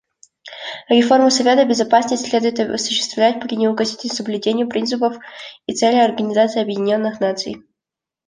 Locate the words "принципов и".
4.63-5.75